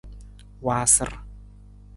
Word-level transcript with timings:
Waasar. 0.65 1.11